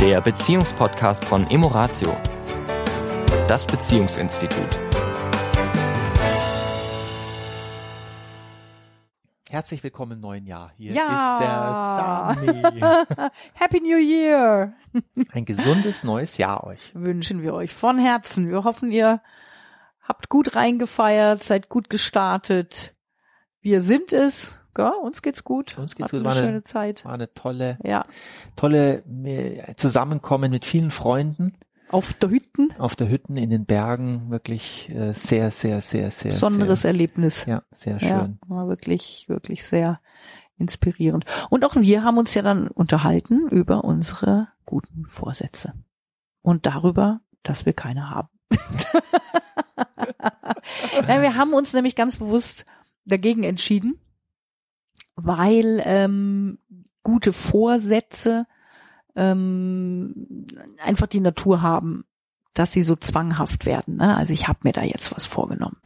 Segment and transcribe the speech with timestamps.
[0.00, 2.16] der Beziehungspodcast von Emoratio,
[3.48, 4.78] das Beziehungsinstitut.
[9.48, 10.70] Herzlich willkommen im neuen Jahr.
[10.76, 12.36] Hier Ja.
[12.36, 12.54] ist der
[12.84, 13.30] Sami.
[13.54, 14.72] Happy New Year
[15.32, 16.92] Ein gesundes neues Jahr euch.
[16.94, 18.48] wünschen wir euch von Herzen.
[18.48, 19.20] Wir hoffen, ihr
[20.02, 22.94] habt gut reingefeiert, seid gut gestartet.
[23.60, 24.59] Wir sind es.
[24.78, 25.76] Ja, uns geht's gut.
[25.78, 26.24] Uns geht's Hatten gut.
[26.26, 27.04] War eine- schöne Zeit.
[27.04, 28.04] War eine tolle, Ja,
[28.56, 31.56] tolle äh, Zusammenkommen mit vielen Freunden
[31.90, 32.72] auf der Hütten.
[32.78, 34.30] auf der Hütten in den Bergen.
[34.30, 37.46] Wirklich äh, sehr, sehr, sehr, sehr, Besonderes sehr, Erlebnis.
[37.46, 38.38] ja, sehr Ja, schön.
[38.46, 40.00] war wirklich, wirklich sehr
[40.56, 41.24] inspirierend.
[41.48, 45.72] Und auch wir haben uns ja dann unterhalten über unsere guten Vorsätze.
[46.42, 48.28] Und darüber, dass wir keine haben.
[51.06, 52.66] Nein, wir haben uns nämlich ganz bewusst
[53.04, 53.99] dagegen entschieden,
[55.24, 56.58] weil ähm,
[57.02, 58.46] gute Vorsätze
[59.16, 60.46] ähm,
[60.82, 62.04] einfach die Natur haben,
[62.54, 63.96] dass sie so zwanghaft werden.
[63.96, 64.16] Ne?
[64.16, 65.76] Also ich habe mir da jetzt was vorgenommen.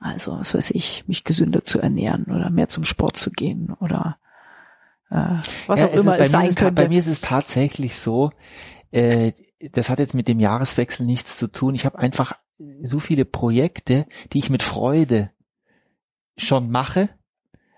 [0.00, 4.18] Also, was weiß ich, mich gesünder zu ernähren oder mehr zum Sport zu gehen oder
[5.10, 5.36] äh,
[5.68, 6.82] was Ja, auch also immer bei es mir sein ist es ta- könnte.
[6.82, 8.32] Bei mir ist es tatsächlich so,
[8.90, 9.30] äh,
[9.70, 11.76] das hat jetzt mit dem Jahreswechsel nichts zu tun.
[11.76, 12.36] Ich habe einfach
[12.82, 15.30] so viele Projekte, die ich mit Freude
[16.36, 17.08] schon mache,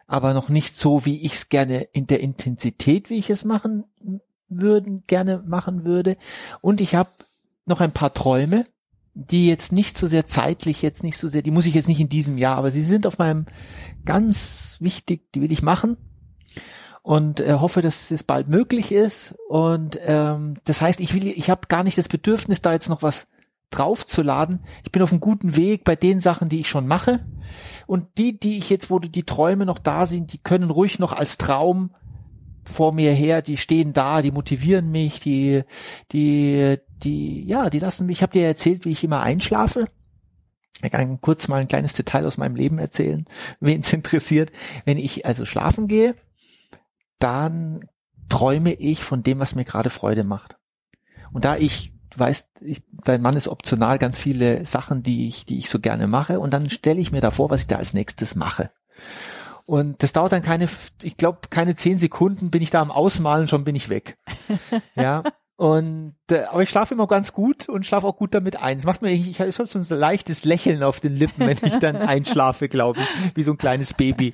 [0.07, 3.85] aber noch nicht so, wie ich es gerne in der Intensität, wie ich es machen
[4.49, 6.17] würden, gerne machen würde.
[6.61, 7.11] Und ich habe
[7.67, 8.67] noch ein paar Träume,
[9.15, 12.01] die jetzt nicht so sehr zeitlich, jetzt nicht so sehr, die muss ich jetzt nicht
[12.01, 13.47] in diesem Jahr, aber sie sind auf meinem
[14.05, 15.97] ganz wichtig, die will ich machen
[17.03, 19.35] und äh, hoffe, dass es bald möglich ist.
[19.49, 23.03] Und ähm, das heißt, ich will, ich habe gar nicht das Bedürfnis, da jetzt noch
[23.03, 23.29] was
[23.71, 24.61] draufzuladen.
[24.85, 27.27] Ich bin auf einem guten Weg bei den Sachen, die ich schon mache.
[27.87, 31.13] Und die, die ich jetzt, wo die Träume noch da sind, die können ruhig noch
[31.13, 31.91] als Traum
[32.65, 35.65] vor mir her, die stehen da, die motivieren mich, die,
[36.13, 38.19] die, die, ja, die lassen mich.
[38.19, 39.89] Ich habe dir erzählt, wie ich immer einschlafe.
[40.83, 43.27] Ich kann kurz mal ein kleines Detail aus meinem Leben erzählen,
[43.61, 44.51] wen es interessiert.
[44.85, 46.15] Wenn ich also schlafen gehe,
[47.19, 47.89] dann
[48.29, 50.59] träume ich von dem, was mir gerade Freude macht.
[51.33, 55.59] Und da ich, weißt, ich, dein Mann ist optional ganz viele Sachen, die ich, die
[55.59, 57.95] ich so gerne mache, und dann stelle ich mir da vor, was ich da als
[57.95, 58.71] nächstes mache.
[59.67, 60.69] Und das dauert dann keine,
[61.03, 64.19] ich glaube, keine zehn Sekunden bin ich da am Ausmalen, schon bin ich weg.
[64.95, 65.23] ja.
[65.57, 68.79] Und äh, aber ich schlafe immer ganz gut und schlafe auch gut damit ein.
[68.79, 71.79] Es macht mir, ich, ich habe so ein leichtes Lächeln auf den Lippen, wenn ich
[71.79, 74.33] dann einschlafe, glaube ich, wie so ein kleines Baby.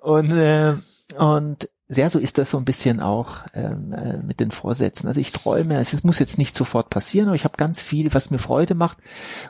[0.00, 0.76] Und äh,
[1.18, 5.06] und sehr so ist das so ein bisschen auch ähm, äh, mit den Vorsätzen.
[5.06, 8.30] Also ich träume, es, muss jetzt nicht sofort passieren, aber ich habe ganz viel, was
[8.30, 8.98] mir Freude macht,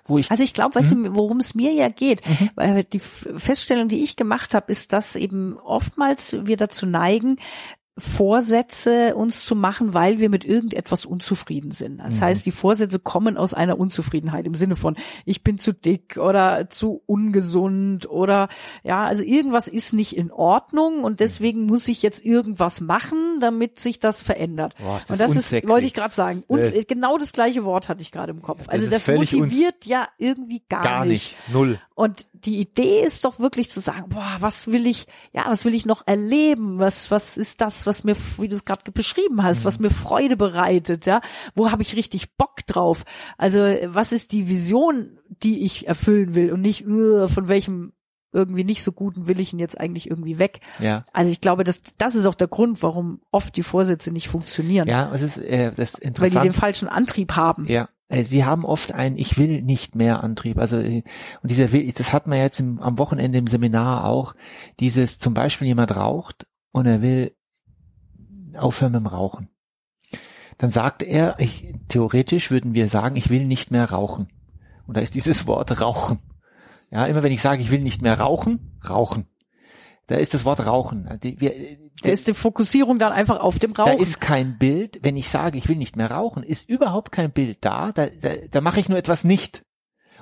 [0.04, 1.04] wo ich Also ich glaube, weißt Mhm.
[1.04, 2.22] du, worum es mir ja geht,
[2.56, 7.38] weil die Feststellung, die ich gemacht habe, ist, dass eben oftmals wir dazu neigen,
[7.96, 11.98] Vorsätze uns zu machen, weil wir mit irgendetwas unzufrieden sind.
[11.98, 12.24] Das Mhm.
[12.24, 16.68] heißt, die Vorsätze kommen aus einer Unzufriedenheit im Sinne von, ich bin zu dick oder
[16.70, 18.48] zu ungesund oder
[18.82, 23.78] ja, also irgendwas ist nicht in Ordnung und deswegen muss ich jetzt irgendwas machen, damit
[23.80, 24.74] sich das verändert.
[24.78, 25.68] Boah, ist das und das ist, unsexy.
[25.68, 28.68] wollte ich gerade sagen, und Das- genau das gleiche Wort hatte ich gerade im Kopf.
[28.68, 31.80] Also ist das völlig uns- motiviert ja irgendwie gar, gar nicht, null.
[31.94, 35.74] und die Idee ist doch wirklich zu sagen, boah, was will ich, ja, was will
[35.74, 36.78] ich noch erleben?
[36.78, 40.36] Was, was ist das, was mir, wie du es gerade beschrieben hast, was mir Freude
[40.36, 41.22] bereitet, ja?
[41.54, 43.04] Wo habe ich richtig Bock drauf?
[43.38, 47.93] Also, was ist die Vision, die ich erfüllen will und nicht, äh, von welchem
[48.34, 50.60] irgendwie nicht so guten will ich ihn jetzt eigentlich irgendwie weg?
[50.80, 51.04] Ja.
[51.12, 54.88] Also ich glaube, das, das ist auch der Grund, warum oft die Vorsätze nicht funktionieren.
[54.88, 56.44] Ja, es ist äh, das ist weil die interessant.
[56.44, 57.66] den falschen Antrieb haben.
[57.66, 60.58] Ja, äh, sie haben oft ein Ich will nicht mehr Antrieb.
[60.58, 61.02] Also äh,
[61.42, 64.34] und dieser Will, das hat man jetzt im, am Wochenende im Seminar auch.
[64.80, 67.34] Dieses zum Beispiel jemand raucht und er will
[68.56, 69.48] aufhören mit dem Rauchen.
[70.58, 74.28] Dann sagt er, ich, theoretisch würden wir sagen, ich will nicht mehr rauchen.
[74.86, 76.20] Und da ist dieses Wort Rauchen.
[76.90, 79.26] Ja, immer wenn ich sage, ich will nicht mehr rauchen, rauchen.
[80.06, 81.18] Da ist das Wort Rauchen.
[81.22, 81.52] Die, wir,
[82.02, 83.96] Da ist die Fokussierung dann einfach auf dem Rauchen.
[83.96, 87.30] da ist kein Bild, wenn ich sage, ich will nicht mehr rauchen, ist überhaupt kein
[87.30, 87.90] Bild da.
[87.92, 89.64] Da, da, da mache ich nur etwas nicht.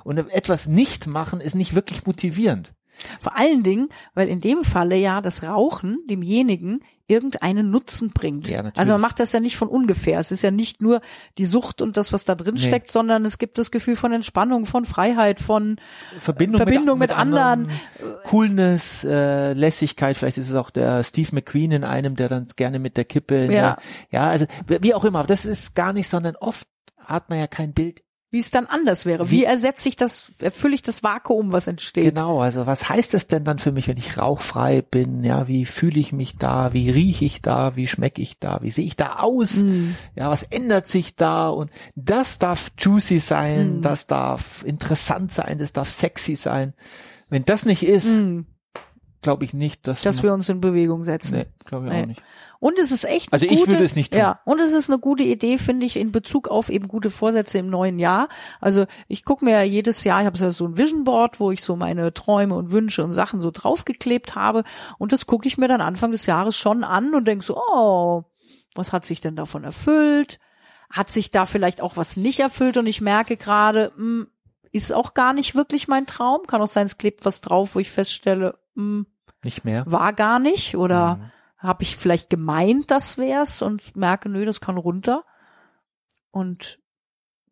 [0.05, 2.73] Und etwas nicht machen ist nicht wirklich motivierend.
[3.23, 8.47] Vor allen Dingen, weil in dem Falle ja das Rauchen demjenigen irgendeinen Nutzen bringt.
[8.47, 10.19] Ja, also man macht das ja nicht von ungefähr.
[10.19, 11.01] Es ist ja nicht nur
[11.37, 12.61] die Sucht und das, was da drin Nee.
[12.61, 15.77] steckt, sondern es gibt das Gefühl von Entspannung, von Freiheit, von
[16.19, 17.69] Verbindung, Verbindung mit anderen.
[18.25, 22.79] Coolness, äh, Lässigkeit, vielleicht ist es auch der Steve McQueen in einem, der dann gerne
[22.79, 23.49] mit der Kippe, Ja.
[23.49, 23.77] der,
[24.11, 26.67] ja, also wie auch immer, aber das ist gar nicht, sondern oft
[26.97, 28.01] hat man ja kein Bild
[28.33, 29.29] wie es dann anders wäre.
[29.29, 32.03] Wie, Wie- ersetze ich das, erfülle ich das Vakuum, was entsteht?
[32.15, 35.23] Genau, also was heißt es denn dann für mich, wenn ich rauchfrei bin?
[35.23, 36.73] Ja, wie fühle ich mich da?
[36.73, 37.75] Wie rieche ich da?
[37.75, 38.59] Wie schmecke ich da?
[38.63, 39.57] Wie sehe ich da aus?
[39.57, 39.95] Mhm.
[40.15, 41.47] Ja, was ändert sich da?
[41.49, 43.81] Und das darf juicy sein, Mhm.
[43.83, 46.73] das darf interessant sein, das darf sexy sein.
[47.29, 48.47] Wenn das nicht ist, Mhm.
[49.23, 51.39] Glaube ich nicht, dass, Dass wir uns in Bewegung setzen.
[51.39, 52.01] nee, glaube ich Nee.
[52.03, 52.23] auch nicht.
[52.59, 53.33] Und es ist echt.
[53.33, 54.19] Also ich gute, würde es nicht tun.
[54.21, 57.57] Ja, und es ist eine gute Idee, finde ich, in Bezug auf eben gute Vorsätze
[57.59, 58.29] im neuen Jahr.
[58.61, 61.51] Also ich gucke mir ja jedes Jahr, ich habe ja so ein Vision Board, wo
[61.51, 64.63] ich so meine Träume und Wünsche und Sachen so draufgeklebt habe.
[64.97, 68.23] Und das gucke ich mir dann Anfang des Jahres schon an und denke so, oh,
[68.75, 70.39] was hat sich denn davon erfüllt?
[70.89, 72.77] Hat sich da vielleicht auch was nicht erfüllt?
[72.77, 74.27] Und ich merke gerade, hm,
[74.71, 76.47] ist auch gar nicht wirklich mein Traum.
[76.47, 79.05] Kann auch sein, es klebt was drauf, wo ich feststelle, hm,
[79.43, 79.83] Nicht mehr.
[79.85, 81.31] war gar nicht oder Mhm.
[81.57, 85.23] habe ich vielleicht gemeint, das wär's und merke, nö, das kann runter.
[86.31, 86.79] Und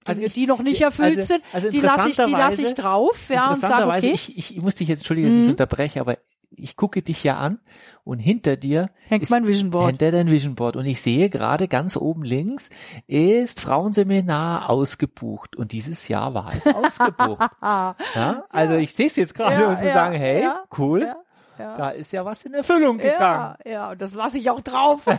[0.05, 2.61] Also Dinge, ich- die noch nicht erfüllt also- sind, also die lasse ich, die lasse
[2.63, 5.39] ich drauf, ja, und sage, okay, ich, ich, ich muss dich jetzt, entschuldige, dass ich
[5.41, 5.43] Mhm.
[5.45, 6.17] dich unterbreche, aber
[6.53, 7.59] ich gucke dich ja an
[8.03, 9.87] und hinter dir hängt mein Vision Board.
[9.91, 12.69] hinter dein Vision Board und ich sehe gerade ganz oben links
[13.07, 17.49] ist Frauenseminar ausgebucht und dieses Jahr war es ausgebucht.
[17.61, 18.43] Ja?
[18.49, 21.15] Also ich sehe es jetzt gerade Ja, und zu ja, sagen, hey, ja, cool,
[21.59, 23.55] ja, da ist ja was in Erfüllung gegangen.
[23.65, 25.05] Ja, ja, und das lasse ich auch drauf.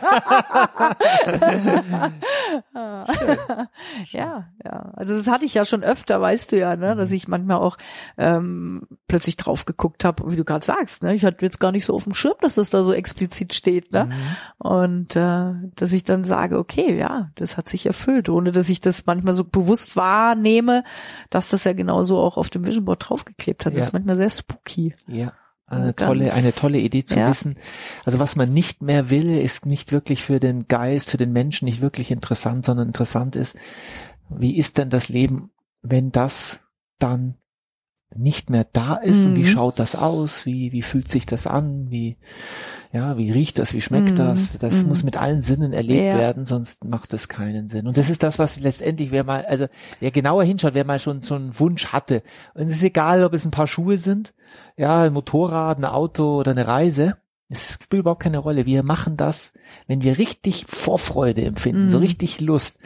[4.11, 4.91] ja, ja.
[4.95, 7.15] Also das hatte ich ja schon öfter, weißt du ja, ne, dass Mhm.
[7.15, 7.77] ich manchmal auch
[8.17, 11.13] ähm, plötzlich drauf geguckt habe, wie du gerade sagst, ne?
[11.13, 13.91] Ich hatte jetzt gar nicht so auf dem Schirm, dass das da so explizit steht,
[13.91, 14.05] ne?
[14.05, 14.13] Mhm.
[14.57, 18.81] Und äh, dass ich dann sage, okay, ja, das hat sich erfüllt, ohne dass ich
[18.81, 20.83] das manchmal so bewusst wahrnehme,
[21.29, 23.73] dass das ja genauso auch auf dem Vision Board draufgeklebt hat.
[23.73, 23.85] Das Ja.
[23.87, 24.93] ist manchmal sehr spooky.
[25.07, 25.33] Ja.
[25.75, 27.29] Eine tolle, eine tolle Idee zu ja.
[27.29, 27.57] wissen.
[28.05, 31.65] Also was man nicht mehr will, ist nicht wirklich für den Geist, für den Menschen
[31.65, 33.55] nicht wirklich interessant, sondern interessant ist,
[34.29, 36.59] wie ist denn das Leben, wenn das
[36.99, 37.35] dann
[38.15, 39.45] nicht mehr da ist und wie Mhm.
[39.45, 42.17] schaut das aus, wie, wie fühlt sich das an, wie,
[42.91, 44.15] ja, wie riecht das, wie schmeckt Mhm.
[44.15, 44.87] das, das Mhm.
[44.89, 46.19] muss mit allen Sinnen erlebt Ja.
[46.19, 47.87] werden, sonst macht es keinen Sinn.
[47.87, 49.67] Und das ist das, was letztendlich, wer mal, also,
[49.99, 52.23] wer genauer hinschaut, wer mal schon so einen Wunsch hatte,
[52.53, 54.33] und es ist egal, ob es ein paar Schuhe sind,
[54.77, 57.17] ja, ein Motorrad, ein Auto oder eine Reise,
[57.49, 58.65] es spielt überhaupt keine Rolle.
[58.65, 59.53] Wir machen das,
[59.85, 62.03] wenn wir richtig Vorfreude empfinden, so Mhm.
[62.03, 62.77] richtig Lust.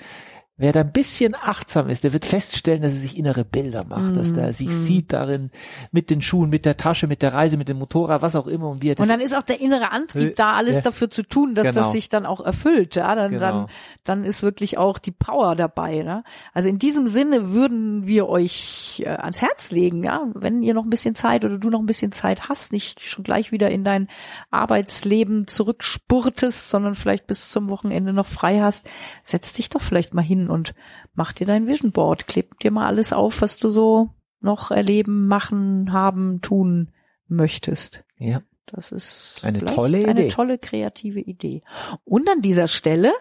[0.59, 4.17] Wer da ein bisschen achtsam ist, der wird feststellen, dass er sich innere Bilder macht,
[4.17, 4.39] dass Mhm.
[4.39, 4.71] er sich Mhm.
[4.71, 5.51] sieht darin
[5.91, 8.69] mit den Schuhen, mit der Tasche, mit der Reise, mit dem Motorrad, was auch immer
[8.69, 10.81] und wie er das Und dann ist auch der innere Antrieb da, alles ja.
[10.81, 11.81] dafür zu tun, dass Genau.
[11.81, 12.95] das sich dann auch erfüllt.
[12.95, 13.39] Ja, dann, Genau.
[13.41, 13.67] dann,
[14.03, 16.01] dann ist wirklich auch die Power dabei.
[16.01, 16.23] Ne?
[16.55, 20.85] Also in diesem Sinne würden wir euch äh, ans Herz legen, ja, wenn ihr noch
[20.85, 23.83] ein bisschen Zeit oder du noch ein bisschen Zeit hast, nicht schon gleich wieder in
[23.83, 24.07] dein
[24.49, 28.89] Arbeitsleben zurückspurtest, sondern vielleicht bis zum Wochenende noch frei hast,
[29.21, 30.73] setz dich doch vielleicht mal hin und
[31.13, 34.09] mach dir dein Vision Board, kleb dir mal alles auf, was du so
[34.39, 36.91] noch erleben, machen, haben, tun
[37.27, 38.03] möchtest.
[38.17, 40.27] ja, Das ist Eine tolle eine Idee.
[40.29, 41.63] tolle kreative Idee.
[42.05, 43.13] Und an dieser Stelle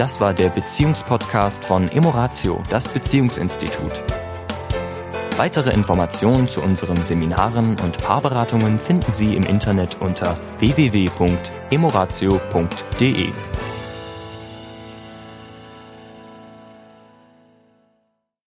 [0.05, 4.03] Das war der Beziehungspodcast von Emoratio, das Beziehungsinstitut.
[5.39, 13.33] Weitere Informationen zu unseren Seminaren und Paarberatungen finden Sie im Internet unter www.emoratio.de.